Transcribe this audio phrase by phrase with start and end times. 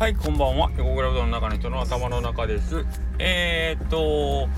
[0.00, 0.70] はい、こんばんは。
[0.78, 2.86] 横倉うどんの中の人の頭の中です。
[3.18, 4.48] えー、っと、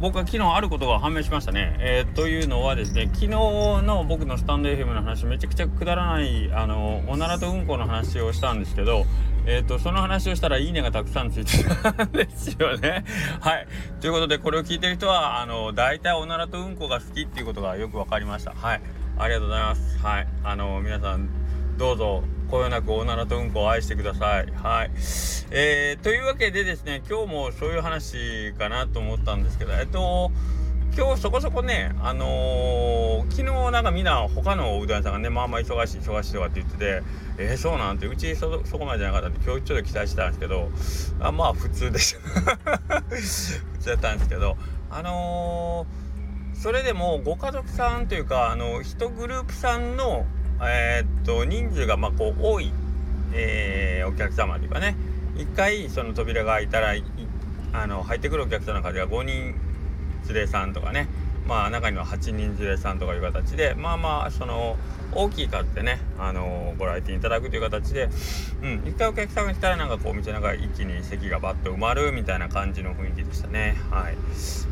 [0.00, 1.76] 僕は昨日あることが判明しましたね。
[1.78, 9.06] えー、というのはですね、昨日の僕のスタンド FM の話、めちゃくちゃくだらない、あの、おならとうんこの話をしたんですけど、
[9.46, 13.04] えー、と、その話をしたらいいねがたくさんついてたんですよね。
[13.40, 13.68] はい。
[14.00, 18.54] ということで、これを聞いてる人は、あの、大体おならとうんこが好きっていうことがよく分かりました。
[18.56, 18.80] はい。
[19.18, 19.98] ありがとうございます。
[20.04, 20.26] はい。
[20.42, 21.28] あの、皆さん、
[21.78, 24.46] どうぞこよなくおならとうんこを愛してください。
[24.52, 24.90] はい。
[25.52, 30.32] えー、というわけでですね、今日もそういう話かなと思ったんですけど、えっと、
[30.96, 37.02] 今日そこそこね、あのー、昨日なんかみんな他のうどん屋さんがね、まあまあ忙しい忙しいとかって言ってて、
[37.38, 40.70] えー、そうなんて、うちそそこまでじゃなかったんで、今日ちょっと期待してたんですけど、
[41.20, 42.56] あまあ普通でした
[43.08, 44.56] 普通だったんですけど、
[44.90, 50.26] あのー、それでもご家族さんというか、あの、1グループさんの
[50.62, 52.72] えー、っと人数がまこう多い、
[53.32, 54.96] えー、お客様というかね
[55.36, 56.94] 1回その扉が開いたら
[57.72, 59.54] あの入ってくるお客さんの数が5人
[60.26, 61.08] 連れさんとかね
[61.46, 64.76] まあ中には8人連れさんとかいう形でまあまあその
[65.12, 68.08] 大きい数でね、あのご来店いただくという形で、
[68.62, 73.76] うん、一回お客さんが来たらなんかこう道の中一気に席がバッと埋まるみたいな感じの雰囲気でしたね。
[73.90, 74.16] はい。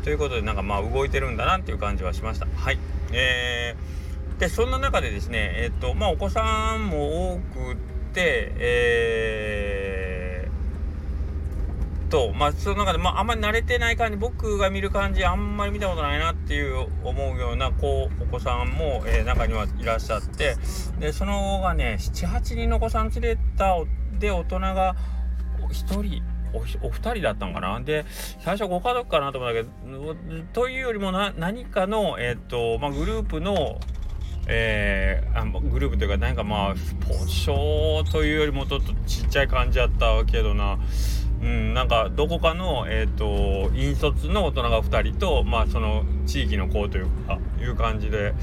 [0.03, 2.47] ということでなんかまあ動いてるんだなっていう感じはしました。
[2.55, 2.79] はい。
[3.11, 3.99] えー
[4.39, 7.75] でそんな中でですねえっ、とまあお子さんも多く
[8.13, 20.55] てえー、とまあその中でまああんまり慣れてない感じ僕が見る感じあんまり見たことないなっていう思うような子お子さんも、えー、中にはいらっしゃって
[20.99, 23.75] でそのがね78人のお子さん連れた
[24.19, 24.95] で大人が
[25.69, 26.23] 1人
[26.53, 27.79] おお二人だったのかな？
[27.81, 28.05] で
[28.39, 30.15] 最初ご家族かなと思ったけど
[30.53, 33.79] というよりも何かの、えーとまあ、グループの
[34.51, 40.79] えー、あグループというかなんかまあスポーショーというよりもちょっとちっちゃい感じやったけどな。
[41.41, 48.33] うん、なんかどこかの、えーと、引率の大人が2人と、まあ、その地域の子というかいう感じで、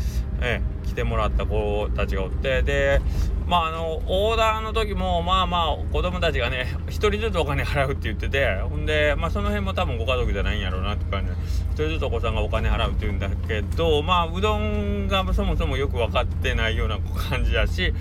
[0.41, 3.01] えー、来てもらった子たちがおってで
[3.47, 17.95] まああのオーダーの時もまあまあ子供たちがね1人ずつお金払うって言っててほんで、まあ、その辺も多分ご家族じゃないんやろうなって感じで1人ずつお子さんがお金払うって言うんだけどまあうどんがそもそもよく分かってないような感じだし、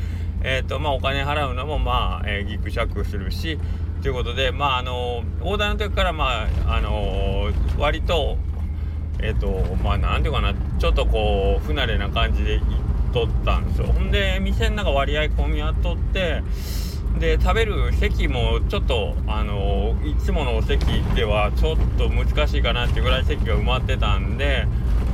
[0.43, 3.59] えーとまあ、お金払うのもまあ、えー、ギクシャクするし。
[4.01, 8.37] ということでまああのオーダーの時からまああの割と
[9.19, 13.87] えっ、ー、とまあなんていうかなちょっとこう不慣れな感じで行っとったんですよ。
[13.87, 16.43] ほんで店の中割合混み合っとって
[17.19, 24.67] で食べる席もちょっとあのいつものお席ではちょっと難しいかなっていうぐらい席が埋まってたんで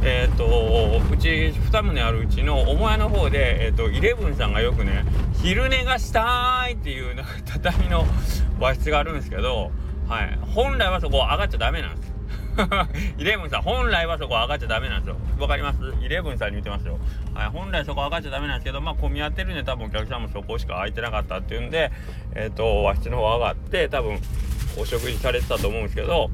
[0.03, 5.05] えっ、ー、とうち2棟あるうちの母屋の方で、えーと、イレブンさんがよくね
[5.43, 8.05] 昼寝がしたいっていうなんか畳の
[8.59, 9.71] 和室があるんですけど、
[10.07, 12.10] はい、本来はそこ上がっちゃダメなんです。
[13.17, 15.17] イレブンさん、本来はそこ上がっちゃダメなんですよ。
[15.39, 15.79] わかります？
[16.01, 16.99] イレブンさんに言ってますよ。
[17.33, 21.91] はい、本来そこ上がっちゃダメなんですけど、まあ、混み合ってるんで、多分お客さんもそこしか空いてなかったっていうんで、
[22.35, 24.19] えっ、ー、と、和室の方上がって、多分、
[24.77, 26.29] お食事されてたと思うんですけど、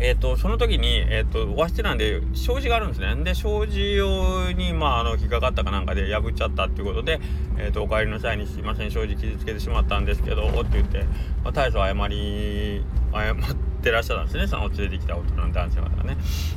[0.00, 3.16] えっ、ー、と、その時に、えっ、ー、と、和室なんで、障子があるんですね。
[3.24, 7.20] で、障子用に、まあ、あの、引っかかったかなんかで破っちゃったっていうことで、
[7.58, 11.04] えっ、と、お帰りの際にすいません、障子傷つけてしまったんですけど、って言って、
[11.42, 16.16] まあ、大層謝り、謝ってらっしゃったんですね、その連れてきた大人の男性方がね。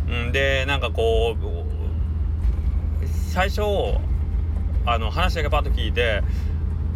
[0.10, 3.62] うん、で、なんかこう、最初、
[4.86, 6.22] あの、話だけパッと聞いて、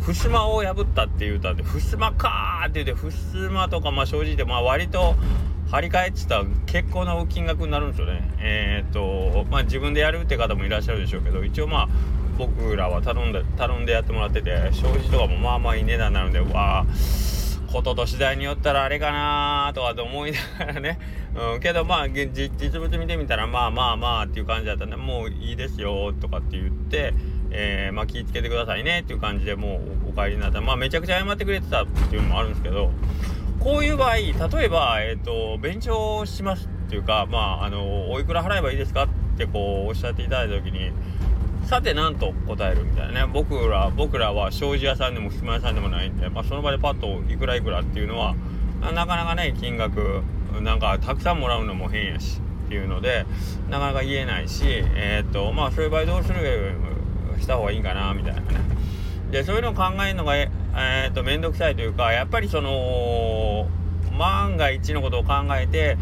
[0.05, 5.15] 襖を破ったって言うたんで、襖かーって言って、襖とか、まあ正直で、まあ割と、
[5.71, 8.31] 張り替えってた結構な金額になるんですよね。
[8.39, 11.89] えー、っと、まあ自分でやるって方もいらっしゃるでしょうけど、一応まあ、
[12.37, 16.85] 僕らは頼んで、頼んでやってもらってて、障子とかもまあまあいい値段なので、わあ、
[17.75, 20.97] ことと次第によったらあれかなとかと思いながらね、
[21.35, 22.49] うん、けどまあ実
[22.79, 24.85] 物見てみたらまあまあまあっていう感じだった。
[24.85, 27.13] んでもういいですよとかって言って、
[27.51, 30.61] えー、まあ気ぃつけてくださいねっていう感じでもうお帰りになった。
[30.61, 32.91] まあめちゃくちゃ謝ってくれてたっていうのもあるんですけど
[33.59, 39.07] こういう場合例えばえっ、ー、と勉強しますっていうかまああのおいくら払えばいいですかっ
[39.37, 40.93] てこうおっしゃっていただいた時に
[41.65, 43.31] さて何と答えるみたいなね。
[43.31, 48.35] 僕ら僕らは障子屋さんでも襖屋さんでもないんで、まあ、その場でパッといくらいくらっていうのは
[48.81, 50.21] なかなかね金額
[50.61, 53.25] なんかたくさんもらうのも変やしっていうので
[53.69, 56.73] なかなか言えないしえー、っとまあそういう場合どうする
[57.39, 58.47] した方がいいかなみたいなね。
[59.31, 63.67] でそういうのを考えるのがえー、っと面倒くさいというかやっぱりその
[64.15, 65.97] 万が一のことを考えて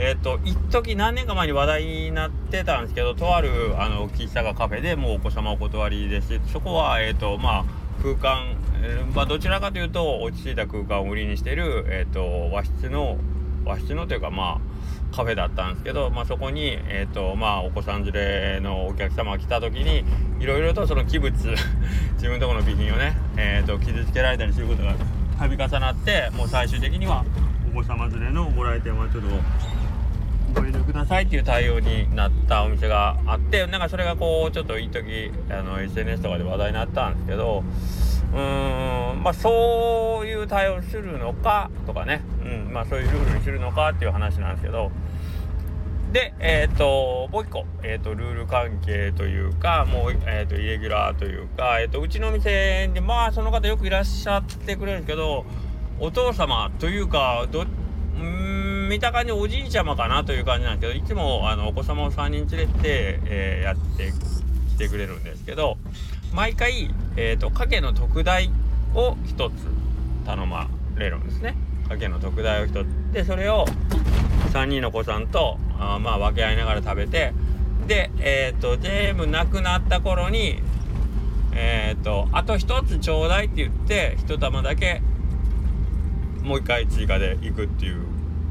[0.00, 6.38] えっ、と、一時何年か前に話題になってたんですけど、とある、あの、喫茶がカフェでもうお子様お断りです。
[6.52, 7.64] そこは、えっ、と、まあ、
[8.00, 8.56] 空間、
[9.12, 13.18] まあ、どちらかというと落ち着いた空間を売りにしてる、えーと、和室の
[13.64, 14.60] 和室のというかま
[15.12, 20.04] あカフェだったんですけど、まあ、そこに、えーとまあ、お子さん連れのお客様が来た時に
[20.38, 21.34] いろいろとその器物
[22.14, 24.94] 自分のところの備品をね、えーと、傷つけられたりすることが
[25.40, 27.24] 度重なってもう最終的には
[27.68, 29.28] お子様連れのご来店はちょっと
[30.54, 37.62] ご遠慮くださいっていう対応になったお店があってなんかそれがこうちょっと一時あの SNS とかで話題になったんですけど
[38.32, 44.90] うーんまあそういう対応するのかとかね、うんまあ、そういうルールにするのかっていう話なんですけど。
[46.12, 55.44] でえっ、ー、ともう一個、えーと、ルール関係というかもう、えーと、イレギュラーというか、えーと、うちの店にまあその方よくいらっしゃってくれるんですけど
[56.00, 57.64] お父様というかど
[58.20, 64.12] うん見た感じおじいちゃまかなという感じなんですけどいつもあのお子様を3人連れて、えー、やって
[64.70, 65.76] きてくれるんですけど
[66.32, 68.50] 毎回、えーと、家計の特大
[68.94, 71.56] を1つ頼まれるんですね。
[71.88, 73.12] 家計の特大を1つ。
[73.12, 73.66] でそれを
[74.52, 77.32] 3人の子さんとあまあ分け合いながら食べて
[77.86, 80.60] でえっ、ー、と全部なくなった頃に
[81.52, 85.02] えっ、ー、とあと1つちょうだいって言って1玉だけ
[86.48, 88.02] もう1回追加でいくっていう。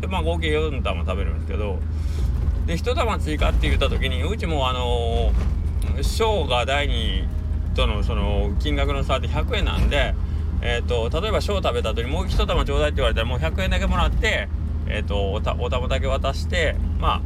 [0.02, 1.80] でまあ合計4玉食べるんですけど。
[2.68, 7.26] で1玉追加って言った時にうちもあのー、小が第2
[7.76, 10.14] とのその金額の差って100円なんで、
[10.62, 14.50] えーと、例えば小食べた後にもう1玉ちょうだいって言われたらもう100円だけもらって、
[14.88, 17.22] えーと、おたお玉だけ渡してまあ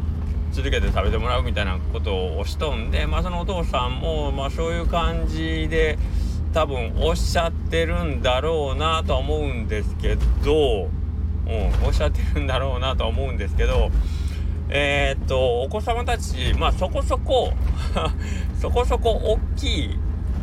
[0.52, 5.98] 続けて食べてもらうみたいなことをしとんで、まあ、そのお父さんも、まあ、そういう感じで
[6.54, 10.90] 多分おっしゃってるんだろうなとは思うんですけど、
[11.48, 13.90] うん、おっしゃってるんだろうなとは思うんですけど
[14.70, 17.54] えー、っとお子様たちまあそこそこ
[18.60, 20.00] そこそこ大きい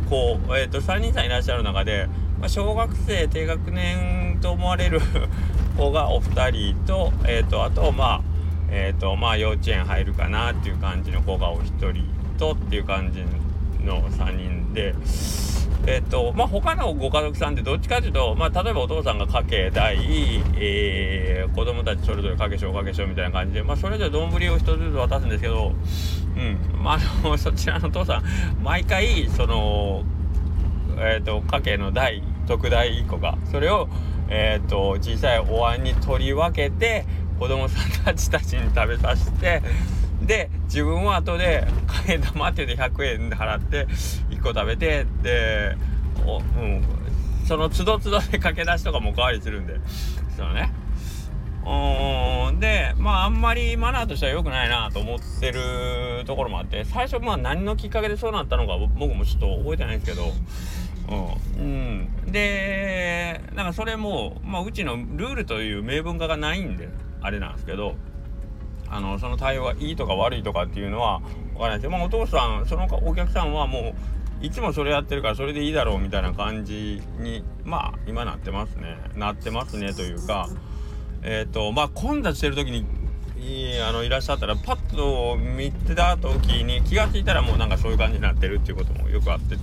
[0.08, 2.08] こう、えーと、3人さんいらっしゃる中で、
[2.40, 5.00] まあ、小学生低学年と思われる
[5.76, 8.20] 子がお二人と,、えーと、あとまあ
[8.70, 12.04] えーとまあ、幼稚園入るかなっていう感じの子がお一人
[12.38, 13.24] とっていう感じ
[13.82, 14.94] の3人で。
[15.86, 19.96] えっ、とまあ他のご家族さんってどっちかというと、まあ、例えばお父さんが家計代、
[20.56, 25.72] えー、子供たちそれぞれかけしょうかけしょうみたいな感じで、まあ、それぞれ丼を一つずつ渡すんですけど、
[26.36, 30.04] うんまあ、あのそちらのお父さん毎回その、
[30.98, 33.88] えーと、家計の代特大1個がそれを、
[34.28, 37.06] えーと、小さいお椀に取り分けて
[37.38, 39.62] 子供さんたちたちに食べさせて
[40.28, 43.86] で自分は後で替え玉って言って100円で払って
[44.28, 45.74] 1個食べてで
[46.26, 46.84] お、うん、
[47.46, 49.80] そのつどつどで駆け出しとかもおかわりするんで。
[50.36, 50.70] そのね。
[51.64, 52.60] うん。
[52.60, 60.32] でまああんまりマナーとしては良くないなと思ってるところもあって最初まあ何のきっかけでそうなったのか僕もちょっと覚えてないんですけど。
[61.10, 66.90] うん、うん、でなんかそれも、まあ、うちのルールという明文化がないんで
[67.22, 67.96] あれなんですけど。
[68.90, 71.20] あのその対応がいいとか悪いとかっていうのは
[71.54, 71.82] 分からないです。
[71.82, 73.94] けど、まあ、お父さんそのお客さんはも
[74.40, 78.96] ういつもそれやってるからそれでいいだろうみたいな感じにまあ今なってますね。
[79.16, 80.48] なってますねというか
[81.22, 82.86] えっ、ー、とまあ混雑してる時に
[83.40, 89.56] いあのいらっしゃったらパッと見てた時に気が付いたらもうなんかそういう感じになってるっていうこともよくあって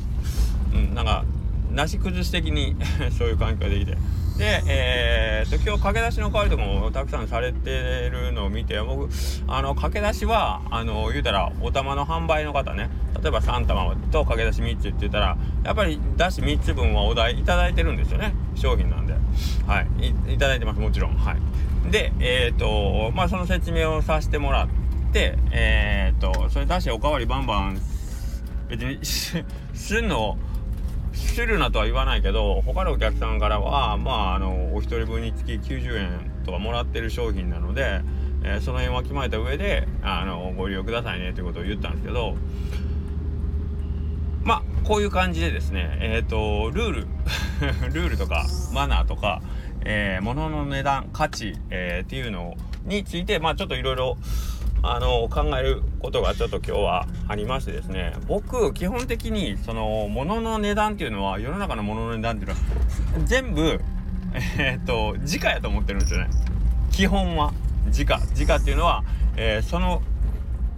[0.73, 1.25] うんなんか
[1.71, 2.75] なし崩し的に
[3.17, 3.97] そういう環境できて
[4.37, 9.09] で、えー、っと今日駆け出しの代わりとかもたくさんされてるのを見て僕
[9.47, 12.89] あの駆け出しはあの言うたらお玉の販売の方ね。
[13.21, 18.35] 例えば3玉と駆け出し3つって言ったらやっぱり出し3つ分はお題いただいてるんですよね。
[18.55, 19.13] 商品なんで。
[19.65, 19.87] はい。
[20.29, 21.15] いいただいてますもちろん。
[21.15, 21.91] はい。
[21.91, 24.67] でえー、っとまあその説明をさせてもらっ
[25.13, 27.79] てえー、っとそれ出しおかわりバンバン
[28.67, 28.99] 別に
[29.73, 30.37] すんの
[31.15, 38.01] するなとは言わないけど他のお客さんからはまああのお一人分につき90円とかもらってる商品なので、
[38.43, 42.35] えー、その辺は決まえた上であのご利用くださいねということを言ったんですけど
[44.43, 47.07] まあこういう感じでですねえっ、ー、とルール
[47.91, 49.41] ルールとかマナーとか、
[49.85, 54.17] えー、物の値段価値、えー、っていうのについてまあちょっといろいろ
[54.87, 62.59] あの考えることがちょっと今日はありましてですね僕基本的にその物の値段っていうのは世の中の物の値段っていうのは
[63.25, 63.79] 全部
[64.57, 66.29] えー、っと時価やと思ってるんですよね。
[66.91, 67.53] 基本は。
[67.89, 68.19] 時価。
[68.33, 69.03] 時価っていうのは、
[69.37, 70.01] えー、その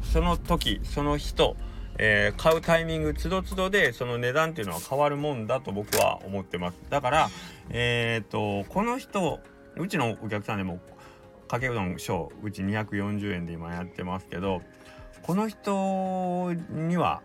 [0.04, 1.58] その時その人、
[1.98, 6.78] えー、買うタイミングつどつどでその値段っていうのは変わるもんだと僕は思ってます。
[6.90, 7.30] だから
[7.70, 9.40] えっとこの人
[9.76, 10.80] うちのお客さんでも
[11.48, 14.62] かけうどん小うち240円で今やってますけど
[15.22, 17.22] この人には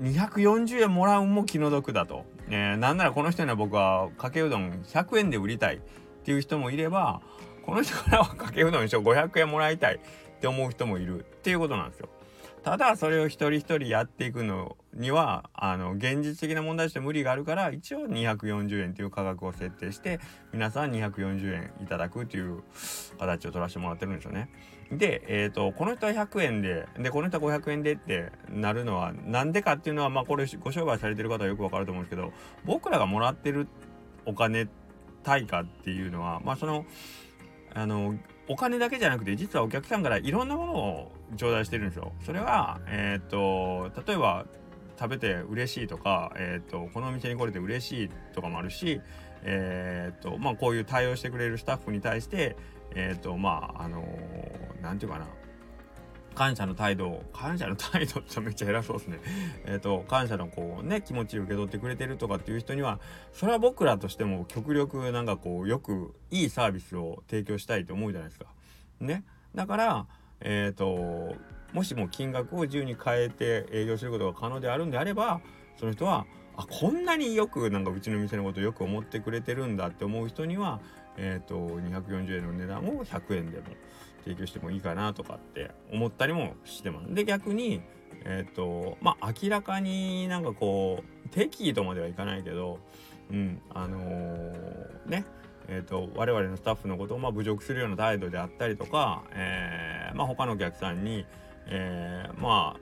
[0.00, 5.80] 240円もらうも気の毒だと、えー、なんならこの人には僕はかけうどん100円で売りたいっ
[6.24, 7.20] ていう人もいれば
[7.62, 9.98] この人からはかけうどん賞500円もらいたいっ
[10.40, 12.08] て思う人もいるっていうことなんですよ。
[12.62, 20.20] ただそれを一人一人やっていくのにはあの現実的な問題として無理があるから一応240円という価格を設定して
[20.52, 22.62] 皆さん240円いただくという
[23.18, 24.50] 形を取らせてもらってるんですよね。
[24.92, 32.32] で、えーと、この人は100円ででこの人は500円でってなるのはなんでかっていうのはまあこれご商売されてる方はよくわかると思うんですけど
[32.64, 33.68] 僕らがもらってる
[34.26, 34.68] お金
[35.22, 36.84] 対価っていうのはまあその
[37.72, 38.16] あの
[38.48, 42.12] お金だけじゃなくて実はお客さんからいろんなものを頂戴してるんですよ。
[42.24, 44.46] それは、えっ、ー、と例えば
[44.98, 49.00] 食べて嬉しいとか、えっ、ー、とこのお店に来れて嬉しいとかもあるし、
[49.42, 52.56] えっ、ー、とまあこういう対応してくれるスタッフに対して
[52.94, 54.02] えっ、とまああの
[54.82, 55.28] 何て言うかな
[56.34, 59.20] 感謝の態度感謝の態度ってめっちゃ偉そうですね。
[59.66, 63.00] えっ、と感謝のこうね気持ちを受け取ってくれてるとかっていう人には
[63.32, 68.46] それは僕らとしても極力なんかこうよくいいサービスを提供したいと思うじゃないですか。
[69.00, 69.24] ね。
[69.54, 70.06] だから
[70.40, 71.34] えっ、ー、と
[71.72, 75.40] もしも金額を自由に変えて営業することが可能であるんであれば
[75.78, 80.80] その人はあこんなによくなんかうちの店のことをよく思ってくれてるんだって思う人には
[81.16, 83.64] え、ー、と240円の値段を100円でも
[84.24, 87.14] 提供してもいいかなとかって思ったりもしてます。
[87.14, 87.80] で逆に
[88.24, 92.78] えっ、ー、とまあ明らかになんかこう適宜とまではいかないけど
[93.30, 95.24] うんあのー、ね
[95.72, 101.26] えーと、我々のスタッフのことをまあ侮辱するような態度であったりとか、えーまあ、他のお客さんに、
[101.66, 102.76] えー、ま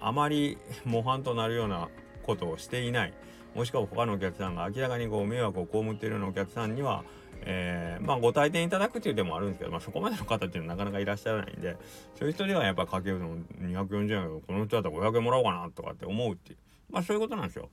[0.00, 1.88] ああまり模範となるような
[2.22, 3.12] ことをしていない。
[3.54, 7.04] もしくは他のお客さんが明らかにこう迷惑を被っているようなお客さんには、
[7.40, 11.76] えー、まあご退店いただくっていう手もあるんですけど、まあ、そこまでの方っていうのはなかなかいらっしゃらないんで
[12.18, 16.58] そういう人ではやっぱかけうどん240円この人だったら500円もらおうかなとかって思うっていう。
[16.90, 17.70] まあそういうことなんですよ。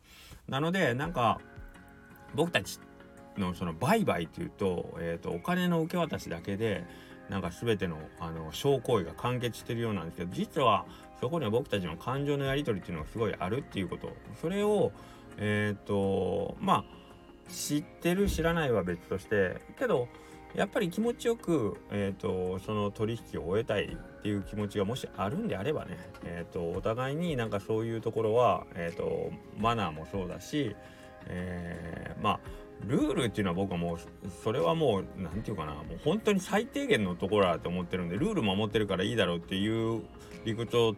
[0.48, 1.42] なのでなんか
[2.34, 2.80] 僕たち
[3.38, 6.86] のその売買っていうと,、えーと、お金の受け渡しだけで
[7.34, 10.86] なんか全てのあの小行為が完結してるようなんですけど実は
[11.20, 14.12] そこには僕たちの感情のやり取りっていうのがすごいあるっていうこと。
[14.40, 14.92] それを
[15.38, 20.08] えっ、ー、とまあ知ってる知らないは別としてけど
[20.54, 30.76] やっぱり気持ちよく、えーと、その取引を終えたいっていう気持ちがもしあるんであればね、えーと、お互いになんかそういうところは、えーと、マナーもそうだし、
[31.26, 32.40] えー、まあ
[32.86, 33.98] ルールっていうのは僕はもう
[34.44, 40.04] それはもう何て言うかなもう本当に最低限のところだと思ってるんでルール守ってるからいいだろうっていう
[40.46, 40.96] 理屈を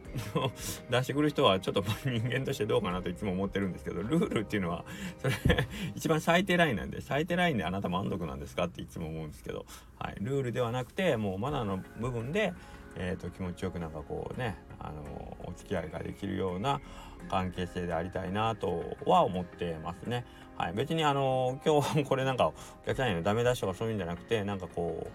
[0.90, 4.86] 出してくる人はちょっと人間としてどうかなといつも思ってるんですけどルールっていうのは
[5.22, 9.66] それ一番最低ラインなんで最低ラインであなた満足なんですかっていつも思うんですけど、
[10.00, 12.54] はい、ルールではなくてもうマナーの部分で、
[12.96, 16.82] えーと、気持ちよくなんかこうねあのお付き合いができるような
[17.30, 20.26] 関係性でありたいなとは思ってますね。
[20.58, 22.54] はい、別にあの今日これなんかお
[22.86, 25.10] 客さんへのダメ出しとかそういうんじゃなくてなんかこう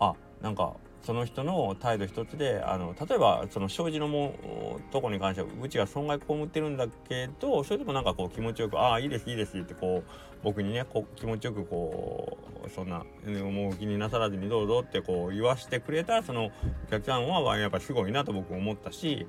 [0.00, 0.74] あなんか
[1.06, 10.10] その人の態度一つであの例えばその障子のもとこに関してはうちが損害被ってるんだけどそれでもなんかこう気持ちよく「ああいいですいいです」ってこう
[10.42, 19.28] 僕にねこ気持ちよくこうそんなもう気になさらずにどうぞってこう言わしてくれたそのお客さんはやっぱすごいなと僕思ったし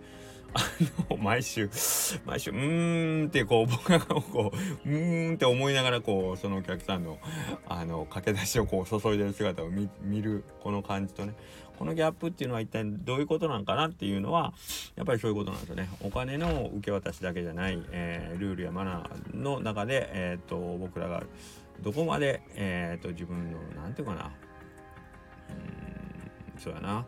[0.54, 0.62] あ
[1.10, 1.70] の、毎週、
[2.26, 4.52] 毎週、うーんってこう、僕がこ
[4.86, 7.20] う、うーんって思いながらこう、そのお客さんの、
[7.68, 11.34] あの、駆け出しをこう、注いでる姿を見る、この感じとね、
[11.78, 14.54] このギャップっていうのは一体どういうことなんかなっていうのは、
[14.96, 15.90] やっぱりそういうことなんですよね。
[16.02, 21.24] お金の受け渡しだけじゃない、えー、ルールやマナーの中で、えっ、と、僕らが
[21.82, 24.32] どこまで、えっ、と、自分の、なんていうかな、
[26.56, 27.06] うん、そうやな、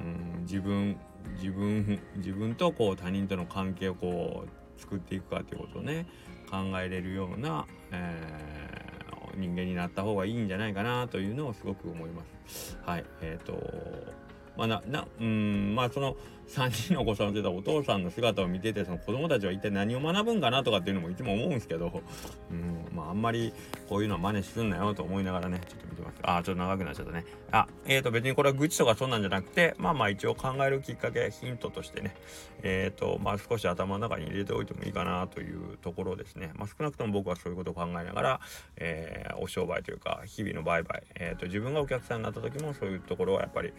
[0.00, 0.96] うん、自分、
[1.34, 6.06] 自分自分とこう他人との関係をこう作っていくかということをね
[6.50, 12.78] 考えれるような、えー、人間になった方がいいんじゃないかなというのをすごく思います。
[12.84, 16.16] はいえーとまあななうんまあその
[16.48, 22.02] 3人のお子さんを出たお父さんの姿を見ててその子供たちは一体何を学ぶんかなとかっていうのもいつも思うんですけど、
[22.50, 23.52] うんまあ、あんまり
[23.88, 26.16] こういうのは真似すんなよと思いながらねちょっと見てます。
[26.22, 27.24] ああちょっと長くなっちゃったね。
[27.50, 32.14] あえーと別にこれは愚痴とかそんなんじゃなくてまあまあ一応考えるきっかけヒントとしてね。
[32.62, 36.52] えっ、ー、とまあ少し頭の中に入れておいてもいいかなというところですね。
[36.54, 38.40] まあ少なくとも僕はそういうことを考えながら、
[38.76, 43.72] えー、お商売というか日々の売買、えーと、自分がお客さんになった時もそういうところはやっぱり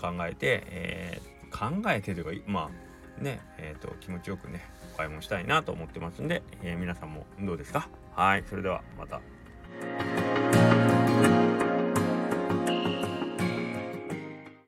[0.00, 2.70] 考えて、えー考えてというかま
[3.20, 7.88] あねえっ、ー、と気持ちよくねお買い物したいなと思ってますんで、えー、皆さんもどうですか？
[8.14, 9.20] はいそれではまた。